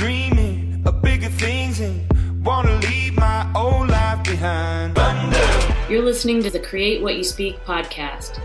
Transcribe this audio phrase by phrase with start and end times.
[0.00, 4.94] dreaming of bigger things and wanna leave my old life behind.
[4.94, 5.76] Thunder.
[5.90, 8.40] You're listening to the Create What You Speak podcast.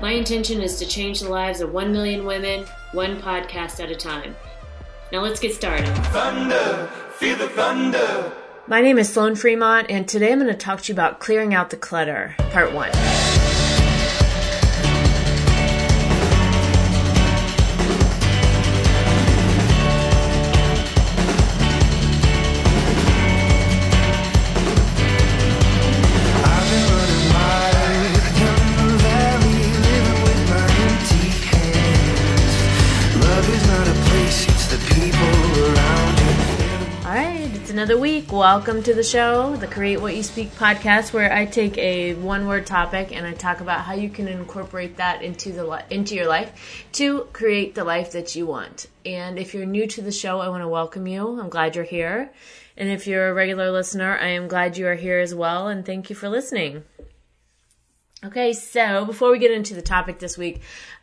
[0.00, 3.96] My intention is to change the lives of 1 million women, one podcast at a
[3.96, 4.36] time.
[5.10, 5.88] Now let's get started.
[6.12, 8.32] Thunder, feel the thunder.
[8.68, 11.52] My name is Sloan Fremont, and today I'm going to talk to you about clearing
[11.52, 12.92] out the clutter, part one.
[37.84, 38.32] Another week.
[38.32, 42.64] Welcome to the show, the Create What You Speak podcast, where I take a one-word
[42.64, 46.86] topic and I talk about how you can incorporate that into the into your life
[46.92, 48.86] to create the life that you want.
[49.04, 51.38] And if you're new to the show, I want to welcome you.
[51.38, 52.32] I'm glad you're here.
[52.78, 55.68] And if you're a regular listener, I am glad you are here as well.
[55.68, 56.84] And thank you for listening.
[58.24, 60.62] Okay, so before we get into the topic this week,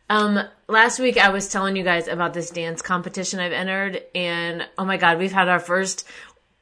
[0.09, 4.67] um, last week I was telling you guys about this dance competition I've entered, and
[4.77, 6.05] oh my god, we've had our first.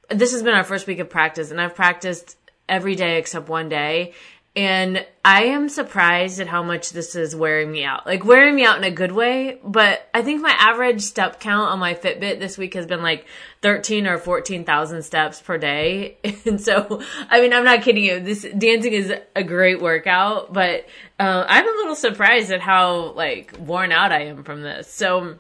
[0.09, 3.69] This has been our first week of practice, and I've practiced every day except one
[3.69, 4.13] day.
[4.55, 8.07] And I am surprised at how much this is wearing me out.
[8.07, 11.69] Like wearing me out in a good way, but I think my average step count
[11.69, 13.25] on my Fitbit this week has been like
[13.61, 16.17] 13 or 14,000 steps per day.
[16.45, 18.19] And so, I mean, I'm not kidding you.
[18.19, 20.87] This dancing is a great workout, but
[21.19, 24.91] uh, I'm a little surprised at how like worn out I am from this.
[24.91, 25.37] So,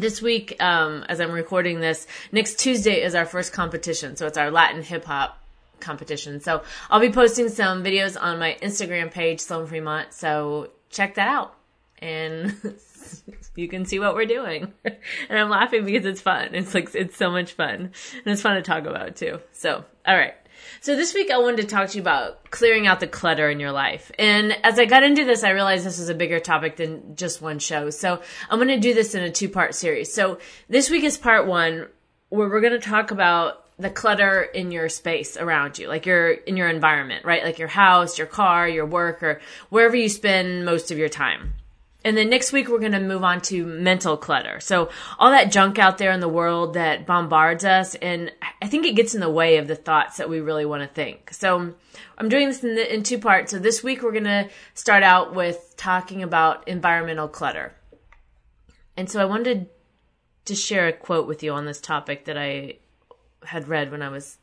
[0.00, 4.16] this week, um, as I'm recording this, next Tuesday is our first competition.
[4.16, 5.42] So it's our Latin hip hop
[5.80, 6.40] competition.
[6.40, 10.12] So I'll be posting some videos on my Instagram page, Sloan Fremont.
[10.12, 11.54] So check that out.
[12.00, 12.56] And
[13.56, 14.72] you can see what we're doing.
[14.84, 16.54] and I'm laughing because it's fun.
[16.54, 17.92] It's like, it's so much fun.
[18.14, 19.40] And it's fun to talk about too.
[19.52, 20.34] So, all right.
[20.80, 23.60] So this week I wanted to talk to you about clearing out the clutter in
[23.60, 24.10] your life.
[24.18, 27.42] And as I got into this, I realized this is a bigger topic than just
[27.42, 27.90] one show.
[27.90, 30.12] So I'm going to do this in a two part series.
[30.12, 31.88] So this week is part one
[32.28, 36.30] where we're going to talk about the clutter in your space around you, like your,
[36.30, 37.44] in your environment, right?
[37.44, 41.54] Like your house, your car, your work, or wherever you spend most of your time.
[42.04, 44.60] And then next week we're going to move on to mental clutter.
[44.60, 44.88] So
[45.18, 48.32] all that junk out there in the world that bombards us, and
[48.62, 50.88] I think it gets in the way of the thoughts that we really want to
[50.88, 51.32] think.
[51.32, 51.74] So
[52.16, 53.50] I'm doing this in, the, in two parts.
[53.50, 57.74] So this week we're going to start out with talking about environmental clutter.
[58.96, 59.68] And so I wanted
[60.44, 62.78] to share a quote with you on this topic that I
[63.44, 64.38] had read when I was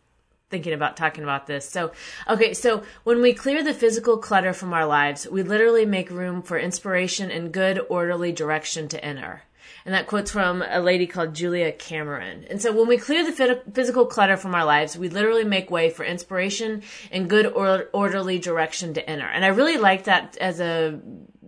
[0.49, 1.67] thinking about talking about this.
[1.67, 1.91] So,
[2.27, 6.41] okay, so when we clear the physical clutter from our lives, we literally make room
[6.41, 9.43] for inspiration and good, orderly direction to enter.
[9.85, 12.45] And that quote's from a lady called Julia Cameron.
[12.49, 15.91] And so when we clear the physical clutter from our lives, we literally make way
[15.91, 16.81] for inspiration
[17.11, 19.27] and good or- orderly direction to enter.
[19.27, 20.99] And I really like that as a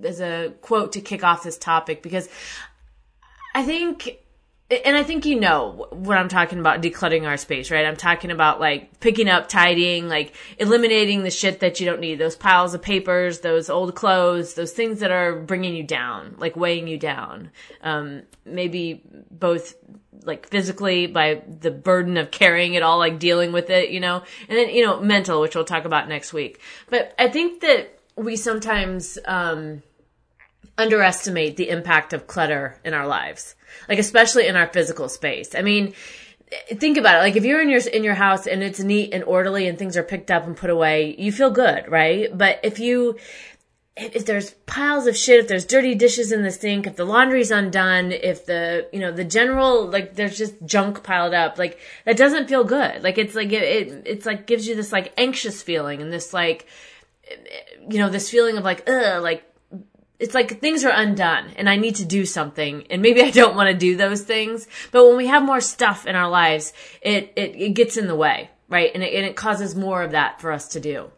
[0.03, 2.29] as a quote to kick off this topic because
[3.55, 4.19] I think
[4.69, 7.85] and I think you know what I'm talking about decluttering our space, right?
[7.85, 12.15] I'm talking about like picking up, tidying, like eliminating the shit that you don't need,
[12.15, 16.57] those piles of papers, those old clothes, those things that are bringing you down, like
[16.57, 17.51] weighing you down.
[17.81, 19.01] Um, maybe
[19.31, 19.75] both
[20.23, 24.23] like physically by the burden of carrying it all, like dealing with it, you know,
[24.49, 26.59] and then, you know, mental, which we'll talk about next week.
[26.89, 29.81] But I think that we sometimes, um,
[30.77, 33.55] underestimate the impact of clutter in our lives,
[33.89, 35.55] like especially in our physical space.
[35.55, 35.93] I mean,
[36.67, 37.19] think about it.
[37.19, 39.97] Like if you're in your in your house and it's neat and orderly and things
[39.97, 42.35] are picked up and put away, you feel good, right?
[42.35, 43.17] But if you
[43.97, 47.49] if there's piles of shit, if there's dirty dishes in the sink, if the laundry's
[47.49, 52.15] undone, if the, you know, the general, like, there's just junk piled up, like, that
[52.15, 53.01] doesn't feel good.
[53.01, 56.31] Like, it's like, it, it it's like gives you this, like, anxious feeling and this,
[56.31, 56.67] like,
[57.89, 59.43] you know, this feeling of, like, ugh, like,
[60.19, 63.55] it's like things are undone and I need to do something and maybe I don't
[63.55, 64.67] want to do those things.
[64.91, 68.15] But when we have more stuff in our lives, it, it, it gets in the
[68.15, 68.91] way, right?
[68.93, 71.11] And it, and it causes more of that for us to do.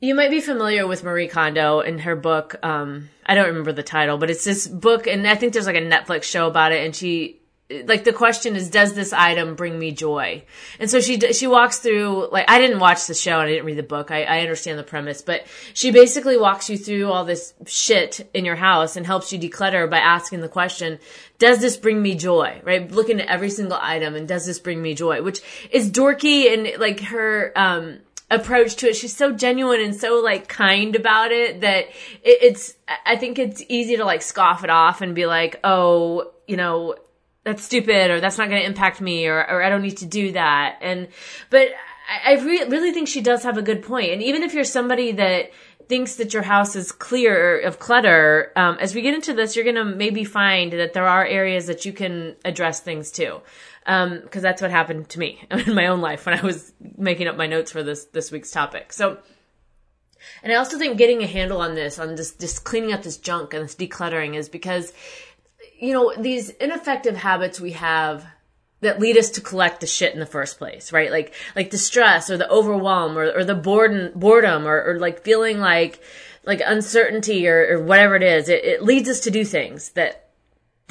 [0.00, 2.56] You might be familiar with Marie Kondo and her book.
[2.64, 5.76] Um, I don't remember the title, but it's this book, and I think there's like
[5.76, 6.84] a Netflix show about it.
[6.84, 7.40] And she,
[7.86, 10.44] like, the question is, does this item bring me joy?
[10.78, 12.28] And so she she walks through.
[12.30, 14.10] Like, I didn't watch the show and I didn't read the book.
[14.10, 18.44] I, I understand the premise, but she basically walks you through all this shit in
[18.44, 20.98] your house and helps you declutter by asking the question,
[21.38, 22.60] does this bring me joy?
[22.62, 22.90] Right?
[22.90, 25.22] Looking at every single item and does this bring me joy?
[25.22, 25.40] Which
[25.70, 27.52] is dorky and like her.
[27.56, 27.98] um
[28.32, 28.96] approach to it.
[28.96, 31.84] She's so genuine and so like kind about it that
[32.22, 32.74] it, it's,
[33.04, 36.96] I think it's easy to like scoff it off and be like, oh, you know,
[37.44, 40.06] that's stupid or that's not going to impact me or, or I don't need to
[40.06, 40.78] do that.
[40.80, 41.08] And,
[41.50, 41.68] but
[42.08, 44.12] I, I re- really think she does have a good point.
[44.12, 45.50] And even if you're somebody that
[45.88, 49.64] thinks that your house is clear of clutter, um, as we get into this, you're
[49.64, 53.40] going to maybe find that there are areas that you can address things too.
[53.84, 57.26] Um, cause that's what happened to me in my own life when I was making
[57.26, 58.92] up my notes for this, this week's topic.
[58.92, 59.18] So,
[60.44, 63.16] and I also think getting a handle on this, on this, just cleaning up this
[63.16, 64.92] junk and this decluttering is because
[65.82, 68.24] you know, these ineffective habits we have
[68.82, 71.10] that lead us to collect the shit in the first place, right?
[71.10, 75.24] Like, like the stress or the overwhelm or, or the boredom, boredom or, or like
[75.24, 76.00] feeling like,
[76.44, 78.48] like uncertainty or, or whatever it is.
[78.48, 80.30] It, it leads us to do things that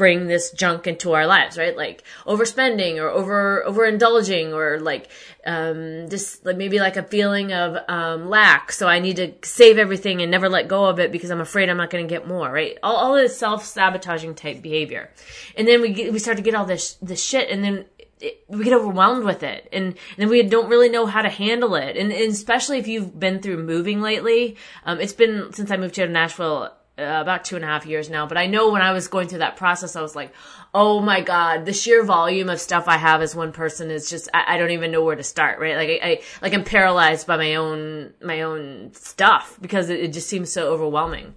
[0.02, 1.78] bring this junk into our lives, right?
[1.78, 5.10] Like overspending or over overindulging or like
[5.46, 8.72] um just like maybe like a feeling of um lack.
[8.72, 11.70] So I need to save everything and never let go of it because I'm afraid
[11.70, 12.80] I'm not going to get more, right?
[12.82, 15.12] All all this self-sabotaging type behavior.
[15.56, 17.86] And then we get, we start to get all this this shit and then
[18.20, 21.76] it, we get overwhelmed with it and, and we don't really know how to handle
[21.76, 21.96] it.
[21.96, 25.96] And, and especially if you've been through moving lately, um, it's been since I moved
[25.96, 28.26] here to Nashville uh, about two and a half years now.
[28.28, 30.34] But I know when I was going through that process, I was like,
[30.74, 34.30] oh my God, the sheer volume of stuff I have as one person is just,
[34.34, 35.76] I, I don't even know where to start, right?
[35.76, 40.14] Like I, I, like I'm paralyzed by my own, my own stuff because it, it
[40.14, 41.34] just seems so overwhelming.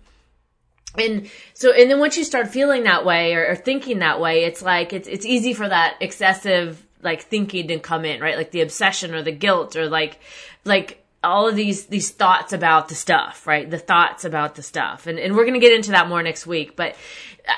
[0.96, 4.44] And so, and then once you start feeling that way or, or thinking that way,
[4.44, 8.36] it's like, it's, it's easy for that excessive, like thinking to come in, right?
[8.36, 10.18] Like the obsession or the guilt or like,
[10.64, 13.68] like, all of these these thoughts about the stuff, right?
[13.68, 15.06] The thoughts about the stuff.
[15.06, 16.96] And and we're going to get into that more next week, but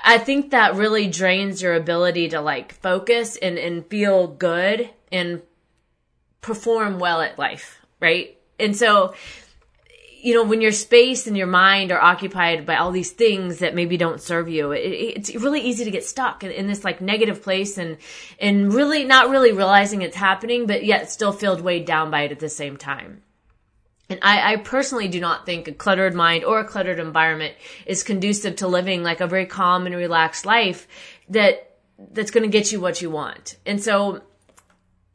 [0.05, 5.43] I think that really drains your ability to like focus and and feel good and
[6.41, 8.37] perform well at life, right?
[8.59, 9.15] And so
[10.27, 13.77] you know, when your space and your mind are occupied by all these things that
[13.77, 17.01] maybe don't serve you, it, it's really easy to get stuck in, in, this like
[17.01, 17.97] negative place and,
[18.41, 22.33] and really not really realizing it's happening, but yet still feel weighed down by it
[22.33, 23.23] at the same time.
[24.09, 27.55] And I, I, personally do not think a cluttered mind or a cluttered environment
[27.87, 30.87] is conducive to living like a very calm and relaxed life
[31.29, 31.77] that
[32.13, 33.57] that's going to get you what you want.
[33.67, 34.23] And so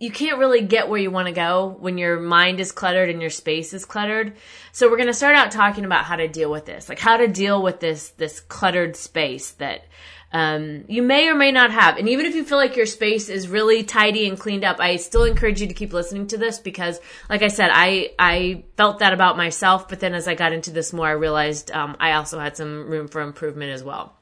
[0.02, 3.22] you can't really get where you want to go when your mind is cluttered and
[3.22, 4.34] your space is cluttered.
[4.72, 7.18] So we're going to start out talking about how to deal with this, like how
[7.18, 9.86] to deal with this this cluttered space that
[10.34, 11.98] um, you may or may not have.
[11.98, 14.96] And even if you feel like your space is really tidy and cleaned up, I
[14.96, 17.00] still encourage you to keep listening to this because,
[17.30, 19.88] like I said, I I felt that about myself.
[19.88, 22.90] But then as I got into this more, I realized um, I also had some
[22.90, 24.16] room for improvement as well.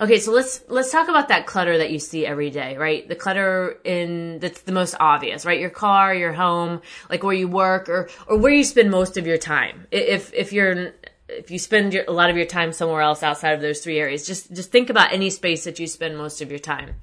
[0.00, 3.08] Okay, so let's let's talk about that clutter that you see every day, right?
[3.08, 5.60] The clutter in that's the most obvious, right?
[5.60, 9.26] Your car, your home, like where you work, or or where you spend most of
[9.26, 9.86] your time.
[9.90, 10.92] If if you're
[11.28, 13.98] if you spend your, a lot of your time somewhere else outside of those three
[13.98, 16.94] areas, just just think about any space that you spend most of your time.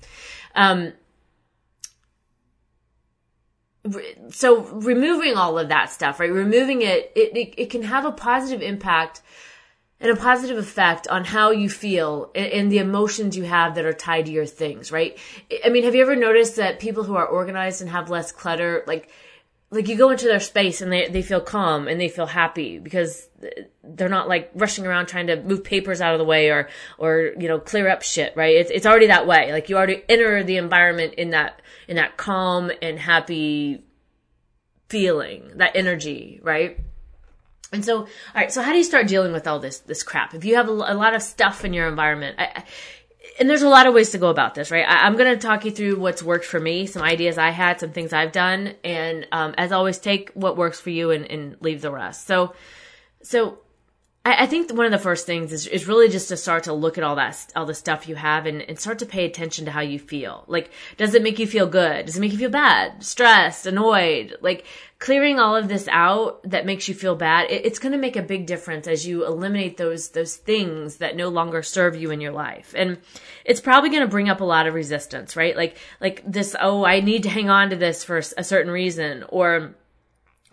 [0.55, 0.93] Um,
[4.29, 6.31] so removing all of that stuff, right?
[6.31, 9.21] Removing it, it, it, it, can have a positive impact
[10.03, 13.93] and a positive effect on how you feel and, the emotions you have that are
[13.93, 15.17] tied to your things, right?
[15.63, 18.83] I mean, have you ever noticed that people who are organized and have less clutter,
[18.85, 19.09] like,
[19.71, 22.79] like you go into their space and they, they feel calm and they feel happy
[22.79, 23.29] because
[23.81, 27.31] they're not like rushing around trying to move papers out of the way or or
[27.39, 28.55] you know clear up shit right?
[28.55, 29.51] It's it's already that way.
[29.51, 33.83] Like you already enter the environment in that in that calm and happy
[34.89, 36.79] feeling that energy right
[37.73, 40.33] and so all right so how do you start dealing with all this this crap
[40.33, 42.63] if you have a, lot of stuff in your environment I, I,
[43.39, 44.85] and there's a lot of ways to go about this, right?
[44.87, 47.79] I, am going to talk you through what's worked for me, some ideas I had,
[47.79, 51.57] some things I've done, and um, as always, take what works for you and, and
[51.61, 52.27] leave the rest.
[52.27, 52.53] So,
[53.23, 53.59] so
[54.25, 56.73] I, I, think one of the first things is, is really just to start to
[56.73, 59.65] look at all that, all the stuff you have and, and start to pay attention
[59.65, 60.45] to how you feel.
[60.47, 62.05] Like, does it make you feel good?
[62.05, 63.03] Does it make you feel bad?
[63.03, 63.65] Stressed?
[63.65, 64.37] Annoyed?
[64.41, 64.65] Like,
[64.99, 68.21] clearing all of this out that makes you feel bad, it, it's to make a
[68.21, 72.31] big difference as you eliminate those, those things that no longer serve you in your
[72.31, 72.73] life.
[72.77, 72.99] And
[73.43, 75.57] it's probably to bring up a lot of resistance, right?
[75.57, 79.25] Like, like this, oh, I need to hang on to this for a certain reason
[79.27, 79.75] or,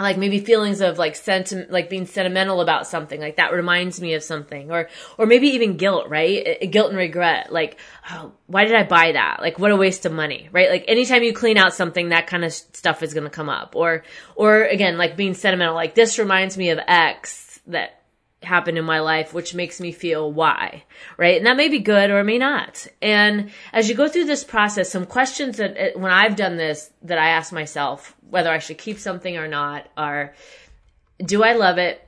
[0.02, 4.14] like maybe feelings of like sentiment, like being sentimental about something, like that reminds me
[4.14, 4.88] of something, or
[5.18, 6.58] or maybe even guilt, right?
[6.70, 7.78] Guilt and regret, like
[8.10, 9.38] oh, why did I buy that?
[9.40, 10.70] Like what a waste of money, right?
[10.70, 13.76] Like anytime you clean out something, that kind of stuff is going to come up,
[13.76, 14.04] or
[14.34, 18.00] or again, like being sentimental, like this reminds me of X that
[18.42, 20.84] happened in my life, which makes me feel why,
[21.16, 21.36] right?
[21.36, 22.86] And that may be good or may not.
[23.02, 26.90] And as you go through this process, some questions that uh, when I've done this
[27.02, 30.34] that I ask myself whether I should keep something or not are,
[31.18, 32.06] do I love it?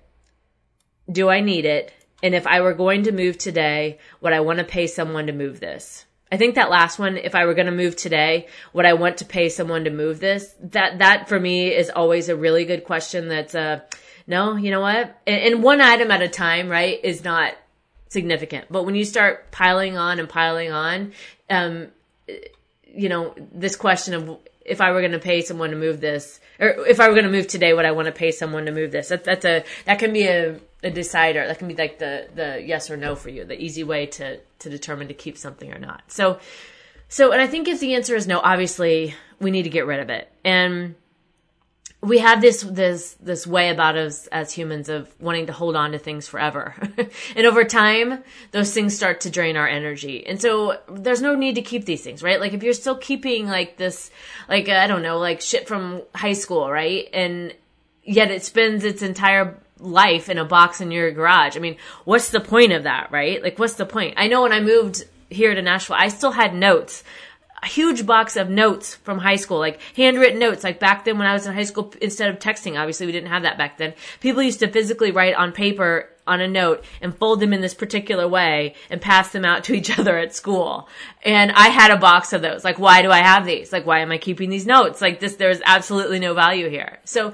[1.11, 1.93] Do I need it?
[2.23, 5.33] And if I were going to move today, would I want to pay someone to
[5.33, 6.07] move this?
[6.31, 9.19] I think that last one, if I were going to move today, would I want
[9.19, 10.55] to pay someone to move this?
[10.71, 13.29] That, that for me is always a really good question.
[13.29, 13.85] That's a,
[14.27, 15.21] no, you know what?
[15.27, 17.55] And, and one item at a time, right, is not
[18.09, 18.67] significant.
[18.71, 21.13] But when you start piling on and piling on,
[21.51, 21.89] um,
[22.95, 26.41] you know, this question of if I were going to pay someone to move this,
[26.59, 28.73] or if I were going to move today, would I want to pay someone to
[28.73, 29.09] move this?
[29.09, 31.47] That, that's a that can be a, a decider.
[31.47, 34.39] That can be like the the yes or no for you, the easy way to
[34.61, 36.03] to determine to keep something or not.
[36.09, 36.39] So,
[37.09, 40.01] so, and I think if the answer is no, obviously we need to get rid
[40.01, 40.33] of it.
[40.45, 40.95] And
[42.03, 45.93] we have this this this way about us as humans of wanting to hold on
[45.93, 46.75] to things forever.
[47.37, 50.27] And over time those things start to drain our energy.
[50.27, 52.41] And so there's no need to keep these things right?
[52.41, 54.11] Like if you're still keeping like this
[54.49, 57.09] like uh, i don't know like shit from high school right?
[57.13, 57.55] And
[58.03, 61.57] yet it spends its entire life in a box in your garage.
[61.57, 63.41] I mean what's the point of that right?
[63.41, 64.15] Like what's the point?
[64.17, 67.03] I know when i moved here to nashville i still had notes
[67.63, 70.65] a huge box of notes from high school, like handwritten notes.
[70.65, 73.31] Like back then when I was in high school, instead of texting, obviously we didn't
[73.31, 73.95] have that back then.
[74.21, 77.75] People used to physically write on paper on a note and fold them in this
[77.75, 80.89] particular way and pass them out to each other at school.
[81.25, 82.65] And I had a box of those.
[82.65, 83.73] Like, why do I have these?
[83.73, 85.01] Like, why am I keeping these notes?
[85.01, 86.99] Like this, there's absolutely no value here.
[87.05, 87.33] So,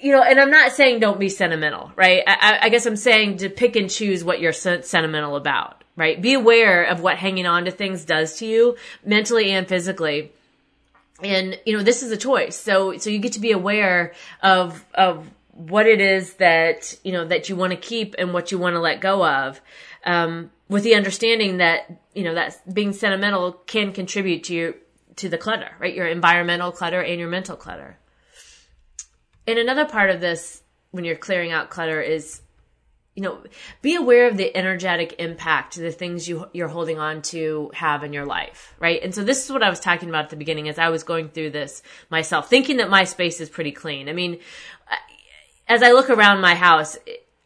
[0.00, 2.22] you know, and I'm not saying don't be sentimental, right?
[2.26, 6.20] I, I guess I'm saying to pick and choose what you're sentimental about right?
[6.20, 10.32] Be aware of what hanging on to things does to you mentally and physically.
[11.22, 12.56] And, you know, this is a choice.
[12.56, 17.24] So, so you get to be aware of, of what it is that, you know,
[17.24, 19.60] that you want to keep and what you want to let go of.
[20.04, 24.74] Um, with the understanding that, you know, that being sentimental can contribute to your,
[25.16, 25.94] to the clutter, right?
[25.94, 27.96] Your environmental clutter and your mental clutter.
[29.46, 32.40] And another part of this, when you're clearing out clutter, is
[33.14, 33.38] you know,
[33.80, 38.12] be aware of the energetic impact the things you you're holding on to have in
[38.12, 39.00] your life, right?
[39.02, 41.04] And so this is what I was talking about at the beginning as I was
[41.04, 44.08] going through this myself, thinking that my space is pretty clean.
[44.08, 44.40] I mean,
[45.68, 46.98] as I look around my house,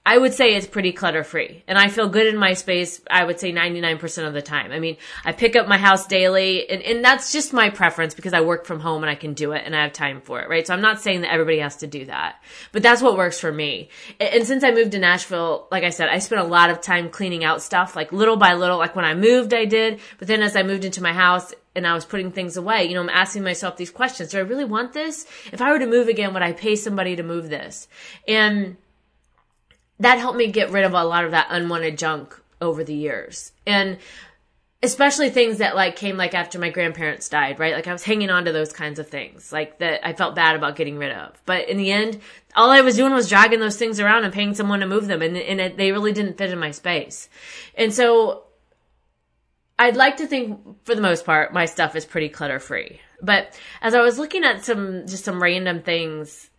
[0.09, 2.99] I would say it's pretty clutter free and I feel good in my space.
[3.11, 4.73] I would say 99% of the time.
[4.73, 8.33] I mean, I pick up my house daily and, and that's just my preference because
[8.33, 10.49] I work from home and I can do it and I have time for it,
[10.49, 10.67] right?
[10.67, 13.53] So I'm not saying that everybody has to do that, but that's what works for
[13.53, 13.91] me.
[14.19, 16.81] And, and since I moved to Nashville, like I said, I spent a lot of
[16.81, 20.27] time cleaning out stuff, like little by little, like when I moved, I did, but
[20.27, 23.03] then as I moved into my house, and I was putting things away, you know,
[23.03, 24.31] I'm asking myself these questions.
[24.31, 25.27] Do I really want this?
[25.53, 27.87] If I were to move again, would I pay somebody to move this?
[28.27, 28.79] And
[30.01, 33.53] that helped me get rid of a lot of that unwanted junk over the years.
[33.67, 33.99] And
[34.83, 37.75] especially things that like came like after my grandparents died, right?
[37.75, 40.55] Like I was hanging on to those kinds of things, like that I felt bad
[40.55, 41.41] about getting rid of.
[41.47, 42.21] But in the end,
[42.55, 45.23] all I was doing was dragging those things around and paying someone to move them,
[45.23, 47.29] and, and it, they really didn't fit in my space.
[47.75, 48.45] And so
[49.79, 53.01] I'd like to think, for the most part, my stuff is pretty clutter free.
[53.21, 56.51] But as I was looking at some just some random things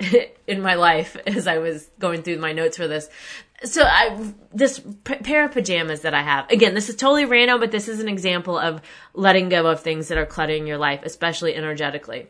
[0.46, 3.08] in my life as I was going through my notes for this.
[3.64, 6.48] So I this p- pair of pajamas that I have.
[6.50, 8.80] Again, this is totally random, but this is an example of
[9.14, 12.28] letting go of things that are cluttering your life, especially energetically.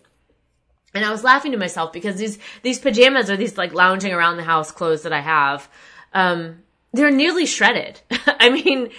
[0.94, 4.38] And I was laughing to myself because these these pajamas are these like lounging around
[4.38, 5.68] the house clothes that I have.
[6.14, 6.62] Um,
[6.94, 8.00] they're nearly shredded.
[8.26, 8.90] I mean,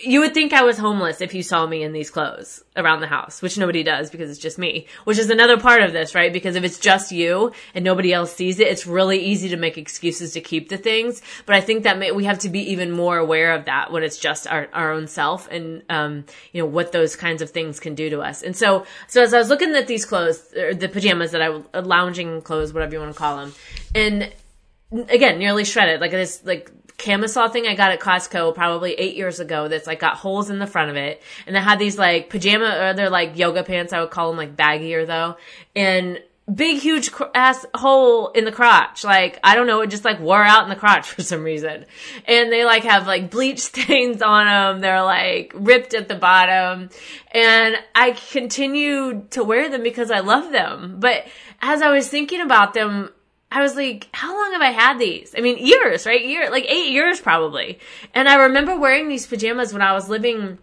[0.00, 3.06] you would think I was homeless if you saw me in these clothes around the
[3.06, 6.32] house, which nobody does because it's just me, which is another part of this, right?
[6.32, 9.76] Because if it's just you and nobody else sees it, it's really easy to make
[9.76, 11.20] excuses to keep the things.
[11.44, 14.02] But I think that may, we have to be even more aware of that when
[14.02, 17.78] it's just our, our own self and, um, you know, what those kinds of things
[17.78, 18.42] can do to us.
[18.42, 21.48] And so, so as I was looking at these clothes, or the pajamas that I,
[21.80, 23.52] lounging clothes, whatever you want to call them,
[23.94, 24.32] and
[25.10, 26.70] again, nearly shredded, like this, like,
[27.02, 30.58] camisole thing I got at Costco probably eight years ago that's like got holes in
[30.58, 31.20] the front of it.
[31.46, 33.92] And they had these like pajama or they're like yoga pants.
[33.92, 35.36] I would call them like baggier though.
[35.76, 36.20] And
[36.52, 39.04] big, huge ass hole in the crotch.
[39.04, 41.86] Like, I don't know, it just like wore out in the crotch for some reason.
[42.26, 44.80] And they like have like bleach stains on them.
[44.80, 46.88] They're like ripped at the bottom.
[47.32, 50.96] And I continue to wear them because I love them.
[51.00, 51.26] But
[51.60, 53.10] as I was thinking about them,
[53.52, 55.34] I was like, how long have I had these?
[55.36, 56.24] I mean, years, right?
[56.24, 57.78] Year, like eight years probably.
[58.14, 60.58] And I remember wearing these pajamas when I was living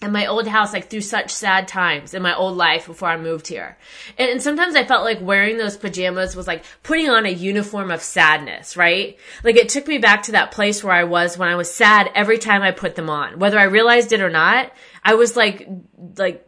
[0.00, 3.16] in my old house, like through such sad times in my old life before I
[3.16, 3.76] moved here.
[4.18, 7.90] And, and, sometimes I felt like wearing those pajamas was like putting on a uniform
[7.90, 9.18] of sadness, right?
[9.42, 12.10] Like it took me back to that place where I was when I was sad
[12.14, 13.38] every time I put them on.
[13.38, 14.72] Whether I realized it or not,
[15.04, 15.68] I was like,
[16.16, 16.46] like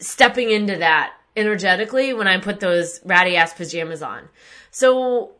[0.00, 4.28] stepping into that energetically when I put those ratty ass pajamas on.
[4.70, 5.32] So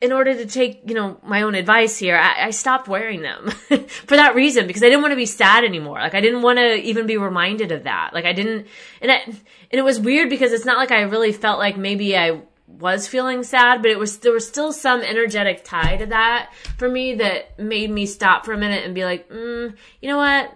[0.00, 3.50] in order to take, you know, my own advice here, I, I stopped wearing them
[4.06, 5.98] for that reason because I didn't want to be sad anymore.
[5.98, 8.10] Like I didn't want to even be reminded of that.
[8.14, 8.66] Like I didn't,
[9.02, 9.36] and I, and
[9.72, 13.42] it was weird because it's not like I really felt like maybe I was feeling
[13.42, 17.58] sad, but it was, there was still some energetic tie to that for me that
[17.58, 20.54] made me stop for a minute and be like, mm, you know what?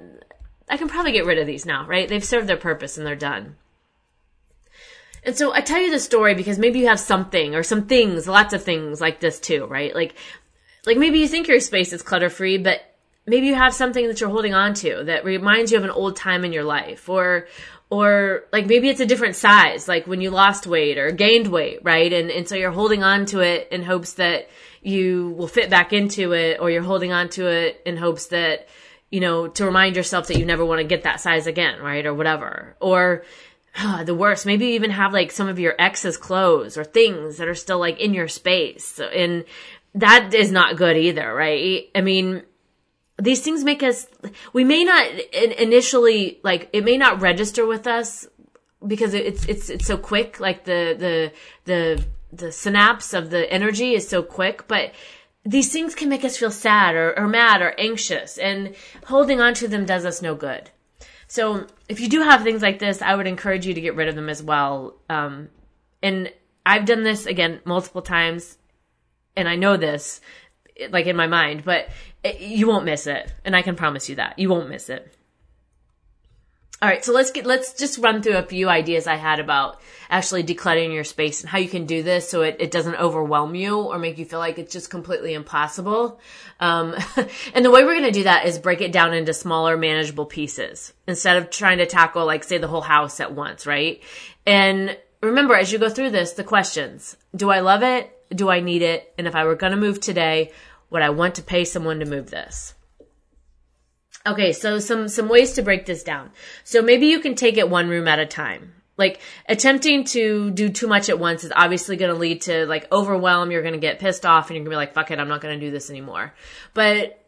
[0.70, 2.08] I can probably get rid of these now, right?
[2.08, 3.56] They've served their purpose and they're done.
[5.25, 8.28] And so I tell you the story because maybe you have something or some things,
[8.28, 9.95] lots of things like this too, right?
[9.95, 10.14] Like,
[10.87, 12.83] like maybe you think your space is clutter free, but
[13.26, 16.16] maybe you have something that you're holding on to that reminds you of an old
[16.16, 17.47] time in your life or,
[17.88, 21.78] or like maybe it's a different size, like when you lost weight or gained weight,
[21.83, 22.12] right?
[22.12, 24.49] And, and so you're holding on to it in hopes that
[24.83, 28.69] you will fit back into it or you're holding on to it in hopes that,
[29.11, 32.04] you know, to remind yourself that you never want to get that size again, right?
[32.04, 32.76] Or whatever.
[32.81, 33.25] Or,
[34.04, 34.47] the worst.
[34.47, 37.78] Maybe you even have like some of your ex's clothes or things that are still
[37.78, 39.00] like in your space.
[39.00, 39.45] And
[39.95, 41.88] that is not good either, right?
[41.95, 42.43] I mean,
[43.19, 44.07] these things make us,
[44.52, 48.26] we may not initially, like, it may not register with us
[48.85, 50.40] because it's, it's, it's so quick.
[50.40, 51.33] Like the, the,
[51.64, 54.93] the, the synapse of the energy is so quick, but
[55.45, 58.75] these things can make us feel sad or, or mad or anxious and
[59.07, 60.71] holding on to them does us no good.
[61.35, 64.07] So if you do have things like this, I would encourage you to get rid
[64.07, 64.95] of them as well.
[65.11, 65.49] Um,
[66.00, 66.33] and
[66.64, 68.57] I've done this again multiple times,
[69.35, 70.21] and I know this,
[70.91, 71.88] like in my mind, but
[72.23, 75.12] it, you won't miss it, and I can promise you that you won't miss it.
[76.83, 79.81] All right, so let's get let's just run through a few ideas I had about
[80.11, 83.54] actually decluttering your space and how you can do this so it, it doesn't overwhelm
[83.54, 86.21] you or make you feel like it's just completely impossible.
[86.61, 86.95] Um,
[87.54, 90.26] and the way we're going to do that is break it down into smaller, manageable
[90.26, 94.02] pieces instead of trying to tackle, like, say, the whole house at once, right?
[94.45, 98.11] And remember, as you go through this, the questions do I love it?
[98.31, 99.12] Do I need it?
[99.16, 100.52] And if I were going to move today,
[100.90, 102.75] would I want to pay someone to move this?
[104.26, 106.31] Okay, so some some ways to break this down.
[106.64, 108.73] So maybe you can take it one room at a time.
[108.97, 112.90] Like attempting to do too much at once is obviously going to lead to like
[112.92, 113.51] overwhelm.
[113.51, 115.29] You're going to get pissed off and you're going to be like, fuck it, I'm
[115.29, 116.33] not going to do this anymore.
[116.75, 117.20] But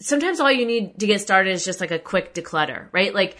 [0.00, 3.14] sometimes all you need to get started is just like a quick declutter, right?
[3.14, 3.36] Like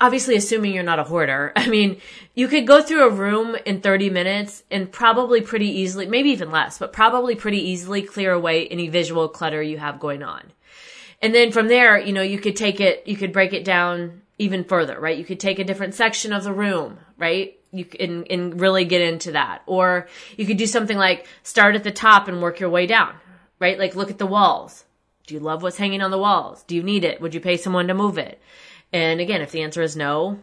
[0.00, 1.52] obviously assuming you're not a hoarder.
[1.56, 2.00] I mean,
[2.34, 6.50] you could go through a room in 30 minutes and probably pretty easily, maybe even
[6.50, 10.52] less, but probably pretty easily clear away any visual clutter you have going on.
[11.22, 14.22] And then from there, you know, you could take it, you could break it down
[14.38, 15.16] even further, right?
[15.16, 17.58] You could take a different section of the room, right?
[17.72, 19.62] You can and really get into that.
[19.66, 23.14] Or you could do something like start at the top and work your way down,
[23.58, 23.78] right?
[23.78, 24.84] Like look at the walls.
[25.26, 26.62] Do you love what's hanging on the walls?
[26.64, 27.20] Do you need it?
[27.20, 28.40] Would you pay someone to move it?
[28.92, 30.38] And again, if the answer is no,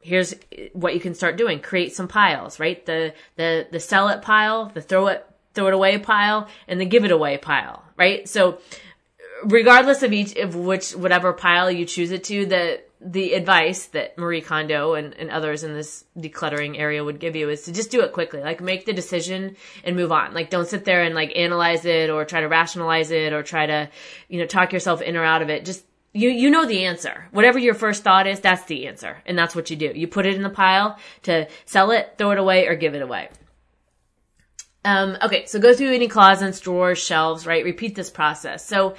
[0.00, 1.60] here's eh, what you can start doing.
[1.60, 2.84] Create some piles, right?
[2.84, 6.84] The the the sell it pile, the throw it throw it away pile, and the
[6.84, 8.28] give it away pile, right?
[8.28, 8.58] So
[9.44, 14.16] regardless of each of which whatever pile you choose it to, the the advice that
[14.16, 17.90] Marie Kondo and, and others in this decluttering area would give you is to just
[17.90, 18.40] do it quickly.
[18.40, 20.34] Like make the decision and move on.
[20.34, 23.66] Like don't sit there and like analyze it or try to rationalize it or try
[23.66, 23.90] to,
[24.28, 25.64] you know, talk yourself in or out of it.
[25.64, 27.26] Just you you know the answer.
[27.32, 29.22] Whatever your first thought is, that's the answer.
[29.26, 29.92] And that's what you do.
[29.94, 33.02] You put it in the pile to sell it, throw it away, or give it
[33.02, 33.30] away.
[34.84, 37.64] Um, okay, so go through any closets, drawers, shelves, right?
[37.64, 38.66] Repeat this process.
[38.66, 38.96] So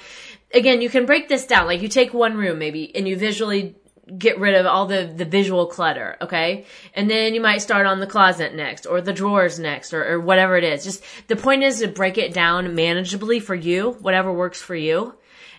[0.53, 1.65] again, you can break this down.
[1.65, 3.75] Like you take one room maybe and you visually
[4.17, 6.65] get rid of all the, the visual clutter, okay?
[6.93, 10.19] And then you might start on the closet next or the drawers next or, or
[10.19, 10.83] whatever it is.
[10.83, 15.15] Just the point is to break it down manageably for you, whatever works for you.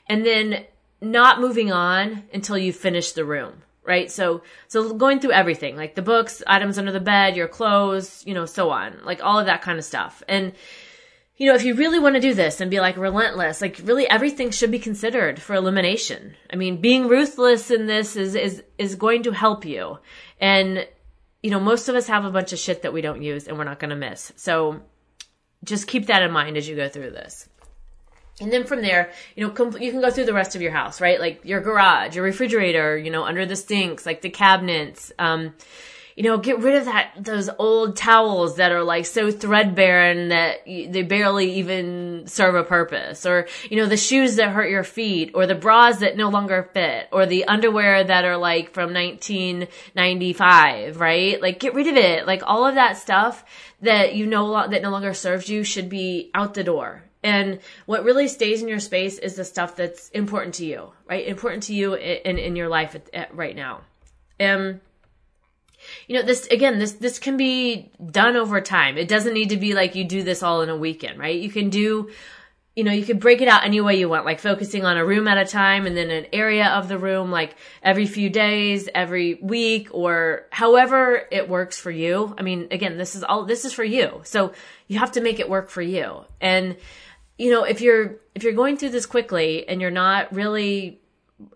[0.09, 0.65] And then
[1.01, 4.11] not moving on until you finish the room, right?
[4.11, 8.35] So, so going through everything, like the books, items under the bed, your clothes, you
[8.35, 10.23] know, so on, like all of that kind of stuff.
[10.29, 10.53] And,
[11.37, 14.09] you know, if you really want to do this and be like relentless, like really
[14.09, 16.35] everything should be considered for elimination.
[16.53, 19.99] I mean, being ruthless in this is, is, is going to help you.
[20.41, 20.87] And,
[21.43, 23.59] you know, most of us have a bunch of shit that we don't use and
[23.59, 24.33] we're not going to miss.
[24.37, 24.81] So
[25.65, 27.49] just keep that in mind as you go through this.
[28.41, 31.01] And then from there, you know, you can go through the rest of your house,
[31.01, 31.21] right?
[31.21, 35.55] Like your garage, your refrigerator, you know, under the sinks, like the cabinets, um,
[36.17, 40.31] you know, get rid of that, those old towels that are like so threadbare and
[40.31, 43.27] that they barely even serve a purpose.
[43.27, 46.71] Or, you know, the shoes that hurt your feet or the bras that no longer
[46.73, 51.43] fit or the underwear that are like from 1995, right?
[51.43, 52.25] Like get rid of it.
[52.27, 53.45] Like all of that stuff
[53.81, 57.03] that you know, that no longer serves you should be out the door.
[57.25, 61.27] And what really stays in your space is the stuff that's important to you, right?
[61.27, 63.81] Important to you in, in your life at, at right now.
[64.39, 64.83] Um,
[66.09, 69.57] you know this again this this can be done over time it doesn't need to
[69.57, 72.11] be like you do this all in a weekend right you can do
[72.77, 75.05] you know, you could break it out any way you want, like focusing on a
[75.05, 78.89] room at a time and then an area of the room, like every few days,
[78.93, 82.35] every week, or however it works for you.
[82.37, 84.23] I mean, again, this is all, this is for you.
[84.25, 84.53] So
[84.89, 86.25] you have to make it work for you.
[86.41, 86.77] And,
[87.39, 91.01] you know, if you're, if you're going through this quickly and you're not really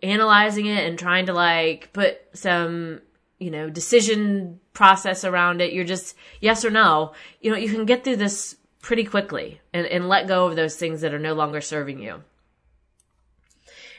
[0.04, 3.00] analyzing it and trying to like put some,
[3.38, 7.84] you know, decision process around it, you're just yes or no, you know, you can
[7.84, 11.34] get through this pretty quickly and, and let go of those things that are no
[11.34, 12.22] longer serving you.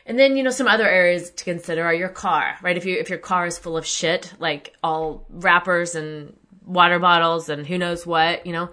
[0.05, 2.75] And then, you know, some other areas to consider are your car, right?
[2.75, 7.49] If you if your car is full of shit, like all wrappers and water bottles
[7.49, 8.71] and who knows what, you know,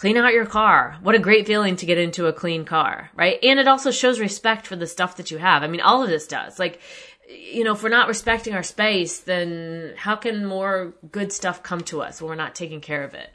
[0.00, 0.96] clean out your car.
[1.02, 3.38] What a great feeling to get into a clean car, right?
[3.42, 5.62] And it also shows respect for the stuff that you have.
[5.62, 6.58] I mean, all of this does.
[6.58, 6.80] Like,
[7.30, 11.80] you know, if we're not respecting our space, then how can more good stuff come
[11.82, 13.30] to us when we're not taking care of it?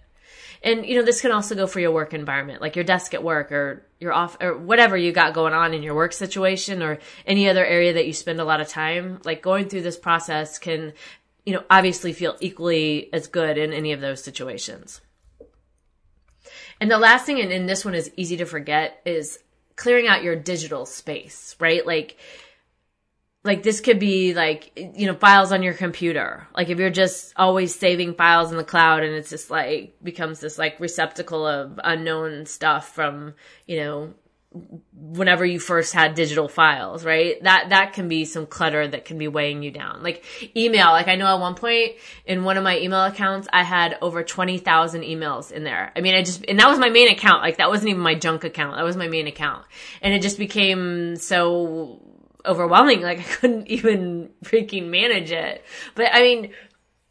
[0.63, 3.23] and you know this can also go for your work environment like your desk at
[3.23, 6.99] work or your off or whatever you got going on in your work situation or
[7.25, 9.21] any other area that you spend a lot of time.
[9.23, 10.93] Like going through this process can
[11.45, 15.01] you know obviously feel equally as good in any of those situations.
[16.81, 19.39] And the last thing and, and this one is easy to forget is
[19.75, 21.85] clearing out your digital space right?
[21.85, 22.17] Like
[23.45, 26.47] like this could be like you know files on your computer.
[26.55, 30.39] Like if you're just always saving files in the cloud and it's just like becomes
[30.39, 33.35] this like receptacle of unknown stuff from
[33.67, 34.13] you know
[34.93, 37.41] whenever you first had digital files right?
[37.43, 40.01] That that can be some clutter that can be weighing you down.
[40.01, 40.23] Like
[40.57, 40.87] email.
[40.87, 41.93] Like i know at one point
[42.25, 45.91] in one of my email accounts i had over 20,000 emails in there.
[45.95, 47.43] I mean i just and that was my main account.
[47.43, 48.77] Like that wasn't even my junk account.
[48.77, 49.65] That was my main account.
[50.01, 52.01] And it just became so
[52.45, 53.01] overwhelming.
[53.01, 55.63] Like I couldn't even freaking manage it.
[55.95, 56.51] But I mean,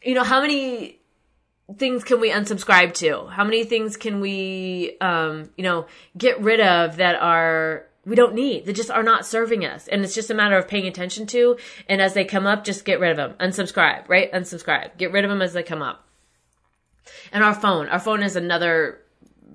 [0.02, 1.00] you know, how many
[1.78, 3.26] things can we unsubscribe to?
[3.26, 8.34] How many things can we, um, you know, get rid of that are we don't
[8.34, 11.26] need that just are not serving us and it's just a matter of paying attention
[11.26, 11.56] to
[11.88, 15.24] and as they come up just get rid of them unsubscribe right unsubscribe get rid
[15.24, 16.06] of them as they come up
[17.32, 19.00] and our phone our phone is another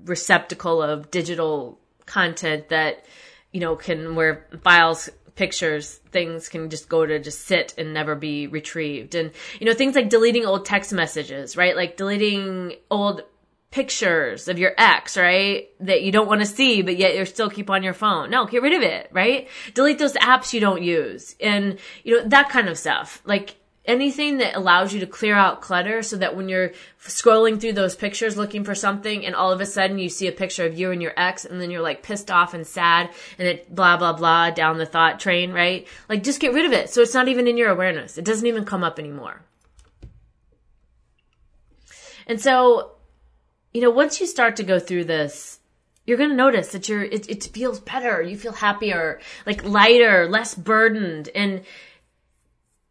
[0.04, 3.04] receptacle of digital content that
[3.52, 5.08] you know can where files
[5.40, 9.72] pictures things can just go to just sit and never be retrieved and you know
[9.72, 13.22] things like deleting old text messages right like deleting old
[13.70, 15.68] pictures of your ex, right?
[15.80, 18.30] That you don't want to see, but yet you're still keep on your phone.
[18.30, 19.48] No, get rid of it, right?
[19.74, 23.22] Delete those apps you don't use and, you know, that kind of stuff.
[23.24, 23.54] Like,
[23.90, 27.96] anything that allows you to clear out clutter so that when you're scrolling through those
[27.96, 30.92] pictures looking for something and all of a sudden you see a picture of you
[30.92, 34.12] and your ex and then you're like pissed off and sad and it blah blah
[34.12, 35.88] blah down the thought train, right?
[36.08, 38.16] Like just get rid of it so it's not even in your awareness.
[38.16, 39.42] It doesn't even come up anymore.
[42.26, 42.92] And so,
[43.74, 45.58] you know, once you start to go through this,
[46.06, 48.22] you're going to notice that you're it, it feels better.
[48.22, 51.62] You feel happier, like lighter, less burdened and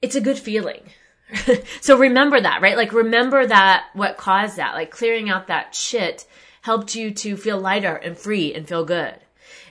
[0.02, 0.82] it's a good feeling.
[1.82, 2.78] so remember that, right?
[2.78, 6.26] Like remember that what caused that, like clearing out that shit
[6.62, 9.16] helped you to feel lighter and free and feel good.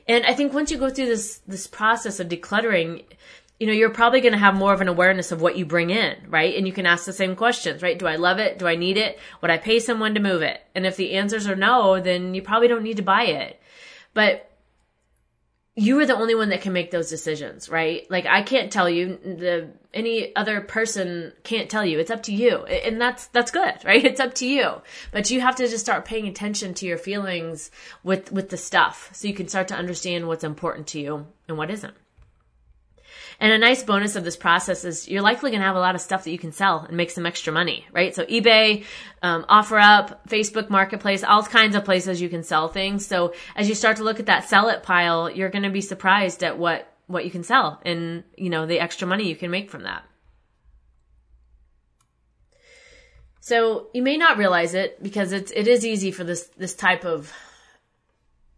[0.06, 3.04] And I think once you go through this this process of decluttering,
[3.58, 5.90] you know, you're probably going to have more of an awareness of what you bring
[5.90, 6.56] in, right?
[6.56, 7.98] And you can ask the same questions, right?
[7.98, 8.58] Do I love it?
[8.58, 9.18] Do I need it?
[9.42, 10.60] Would I pay someone to move it?
[10.74, 13.60] And if the answers are no, then you probably don't need to buy it.
[14.14, 14.47] But
[15.78, 18.10] you are the only one that can make those decisions, right?
[18.10, 22.00] Like I can't tell you the any other person can't tell you.
[22.00, 22.64] It's up to you.
[22.64, 24.04] And that's that's good, right?
[24.04, 24.82] It's up to you.
[25.12, 27.70] But you have to just start paying attention to your feelings
[28.02, 31.56] with with the stuff so you can start to understand what's important to you and
[31.56, 31.94] what isn't.
[33.40, 35.94] And a nice bonus of this process is you're likely going to have a lot
[35.94, 38.12] of stuff that you can sell and make some extra money, right?
[38.12, 38.84] So eBay,
[39.22, 43.06] um, OfferUp, Facebook Marketplace, all kinds of places you can sell things.
[43.06, 45.80] So as you start to look at that sell it pile, you're going to be
[45.80, 49.50] surprised at what what you can sell and you know the extra money you can
[49.50, 50.04] make from that.
[53.40, 57.04] So you may not realize it because it's it is easy for this this type
[57.04, 57.32] of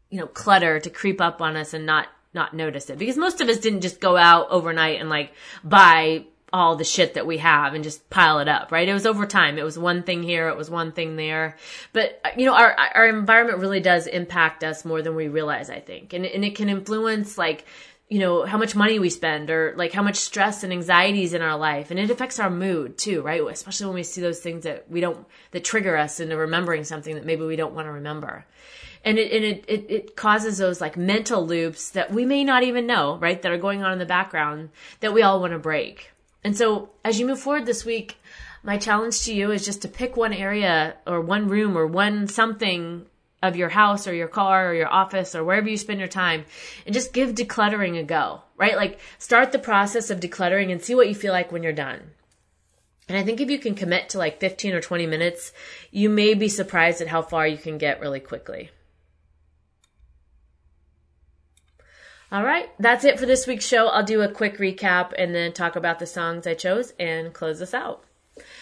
[0.09, 3.41] you know clutter to creep up on us and not not notice it because most
[3.41, 5.33] of us didn't just go out overnight and like
[5.65, 8.89] buy all the shit that we have and just pile it up, right?
[8.89, 9.59] It was over time.
[9.59, 11.57] It was one thing here, it was one thing there.
[11.93, 15.81] But you know, our our environment really does impact us more than we realize, I
[15.81, 16.13] think.
[16.13, 17.65] And and it can influence like
[18.09, 21.43] you know how much money we spend or like how much stress and anxieties in
[21.43, 24.65] our life and it affects our mood too right especially when we see those things
[24.65, 27.93] that we don't that trigger us into remembering something that maybe we don't want to
[27.93, 28.45] remember
[29.05, 32.63] and it and it, it, it causes those like mental loops that we may not
[32.63, 35.59] even know, right, that are going on in the background that we all want to
[35.59, 36.11] break.
[36.45, 38.17] And so as you move forward this week,
[38.63, 42.29] my challenge to you is just to pick one area or one room or one
[42.29, 43.07] something
[43.43, 46.45] of your house or your car or your office or wherever you spend your time
[46.85, 48.77] and just give decluttering a go, right?
[48.77, 52.01] Like start the process of decluttering and see what you feel like when you're done.
[53.09, 55.53] And I think if you can commit to like 15 or 20 minutes,
[55.91, 58.71] you may be surprised at how far you can get really quickly.
[62.33, 63.89] All right, that's it for this week's show.
[63.89, 67.61] I'll do a quick recap and then talk about the songs I chose and close
[67.61, 68.05] us out.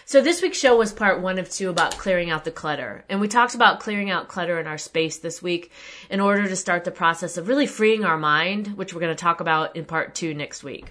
[0.07, 3.05] So this week's show was part one of two about clearing out the clutter.
[3.11, 5.71] And we talked about clearing out clutter in our space this week
[6.09, 9.23] in order to start the process of really freeing our mind, which we're going to
[9.23, 10.87] talk about in part two next week.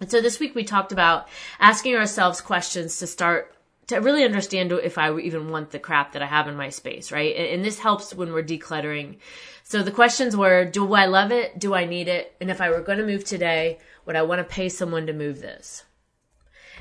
[0.00, 1.28] And so this week we talked about
[1.60, 3.54] asking ourselves questions to start
[3.90, 7.10] to really understand if I even want the crap that I have in my space,
[7.10, 7.34] right?
[7.34, 9.16] And, this helps when we're decluttering.
[9.70, 11.56] So the questions were, do I love it?
[11.56, 12.34] Do I need it?
[12.40, 15.12] And if I were going to move today, would I want to pay someone to
[15.12, 15.84] move this?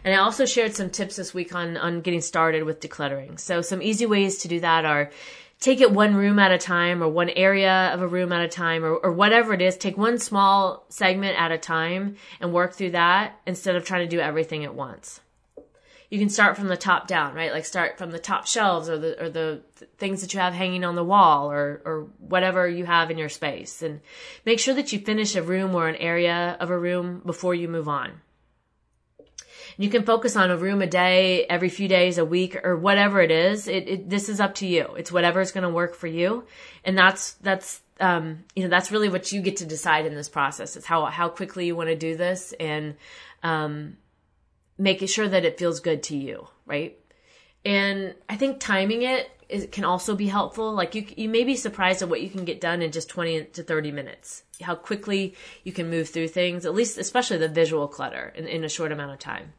[0.04, 3.40] And I also shared some tips this week on, on getting started with decluttering.
[3.40, 5.12] So some easy ways to do that are
[5.60, 8.48] take it one room at a time or one area of a room at a
[8.48, 9.78] time or, or whatever it is.
[9.78, 14.16] Take one small segment at a time and work through that instead of trying to
[14.16, 15.22] do everything at once.
[16.10, 17.52] You can start from the top down, right?
[17.52, 19.62] Like start from the top shelves or the or the
[19.98, 23.30] things that you have hanging on the wall or or whatever you have in your
[23.30, 24.02] space and
[24.44, 27.68] make sure that you finish a room or an area of a room before you
[27.68, 28.22] move on.
[29.78, 33.22] You can focus on a room a day, every few days, a week, or whatever
[33.22, 33.68] it is.
[33.68, 34.94] It, it this is up to you.
[34.98, 36.44] It's whatever is going to work for you,
[36.84, 40.28] and that's that's um, you know that's really what you get to decide in this
[40.28, 40.76] process.
[40.76, 42.96] It's how how quickly you want to do this, and
[43.42, 43.96] um,
[44.80, 46.98] making sure that it feels good to you, right?
[47.66, 50.74] And I think timing it is, can also be helpful.
[50.74, 53.44] Like you, you may be surprised at what you can get done in just 20
[53.44, 54.44] to 30 minutes.
[54.62, 58.64] How quickly you can move through things, at least, especially the visual clutter in, in
[58.64, 59.54] a short amount of time.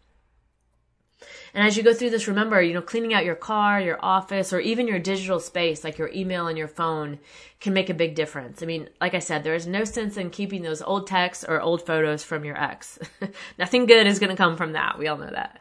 [1.53, 4.53] And as you go through this, remember, you know, cleaning out your car, your office,
[4.53, 7.19] or even your digital space, like your email and your phone,
[7.61, 8.63] can make a big difference.
[8.63, 11.61] I mean, like I said, there is no sense in keeping those old texts or
[11.61, 12.99] old photos from your ex.
[13.59, 14.99] Nothing good is going to come from that.
[14.99, 15.61] We all know that.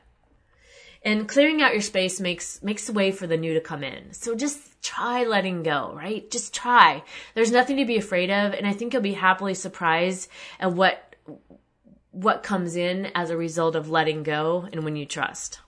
[1.02, 4.12] And clearing out your space makes makes way for the new to come in.
[4.12, 6.30] So just try letting go, right?
[6.30, 7.04] Just try.
[7.36, 11.16] There's nothing to be afraid of, and I think you'll be happily surprised at what
[12.12, 15.60] what comes in as a result of letting go and when you trust.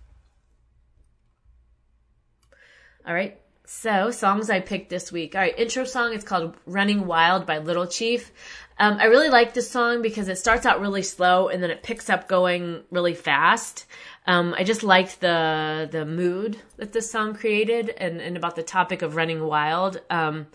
[3.05, 3.37] All right.
[3.73, 5.33] So, songs I picked this week.
[5.33, 8.31] All right, intro song is called Running Wild by Little Chief.
[8.77, 11.81] Um, I really like this song because it starts out really slow and then it
[11.81, 13.85] picks up going really fast.
[14.27, 18.63] Um, I just liked the the mood that this song created and, and about the
[18.63, 20.01] topic of running wild.
[20.09, 20.47] Um,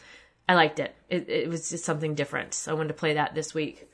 [0.49, 0.95] I liked it.
[1.09, 1.29] it.
[1.29, 2.53] It was just something different.
[2.53, 3.89] So I wanted to play that this week.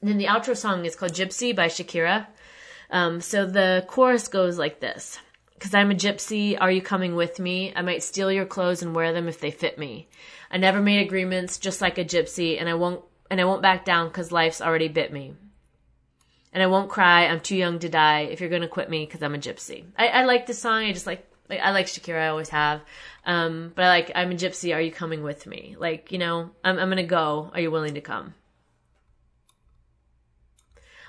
[0.00, 2.26] And then the outro song is called Gypsy by Shakira.
[2.90, 5.18] Um, so the chorus goes like this
[5.54, 6.56] because I'm a gypsy.
[6.60, 7.72] Are you coming with me?
[7.74, 10.08] I might steal your clothes and wear them if they fit me.
[10.50, 13.84] I never made agreements, just like a gypsy, and I won't and I won't back
[13.84, 15.34] down because life's already bit me.
[16.52, 17.26] And I won't cry.
[17.26, 18.20] I'm too young to die.
[18.20, 19.84] If you're gonna quit me, because I'm a gypsy.
[19.96, 20.84] I, I like this song.
[20.84, 22.22] I just like, like I like Shakira.
[22.22, 22.82] I always have.
[23.24, 24.74] Um, but I like I'm a gypsy.
[24.74, 25.76] Are you coming with me?
[25.78, 27.50] Like you know, I'm I'm gonna go.
[27.52, 28.34] Are you willing to come?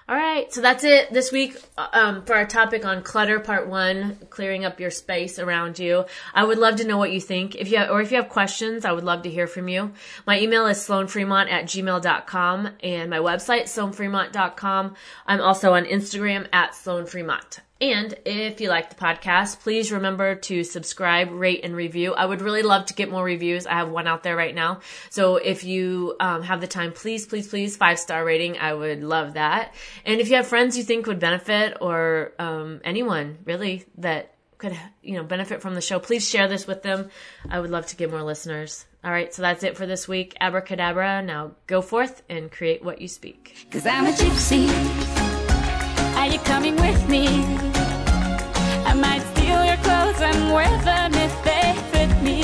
[0.10, 4.18] All right, so that's it this week um, for our topic on clutter, part one,
[4.30, 6.06] clearing up your space around you.
[6.34, 7.56] I would love to know what you think.
[7.56, 9.92] If you have, or if you have questions, I would love to hear from you.
[10.26, 14.96] My email is sloanfremont at gmail.com and my website, sloanfremont.com.
[15.26, 17.60] I'm also on Instagram at sloanfremont.
[17.80, 22.14] And if you like the podcast, please remember to subscribe, rate, and review.
[22.14, 23.68] I would really love to get more reviews.
[23.68, 24.80] I have one out there right now.
[25.10, 28.58] So if you um, have the time, please, please, please, five star rating.
[28.58, 29.76] I would love that.
[30.06, 34.76] And if you have friends you think would benefit or um, anyone really that could
[35.04, 37.10] you know benefit from the show, please share this with them.
[37.50, 38.86] I would love to get more listeners.
[39.04, 40.36] All right, so that's it for this week.
[40.42, 41.22] Abracadabra.
[41.22, 43.68] Now go forth and create what you speak.
[43.72, 45.17] Cause I'm a gypsy.
[46.38, 47.26] You coming with me?
[48.86, 52.44] I might steal your clothes and wear them if they fit me.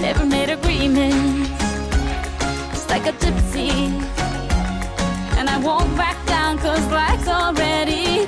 [0.00, 1.50] Never made agreements,
[2.70, 3.70] just like a gypsy.
[5.36, 8.26] And I won't back down cause life's already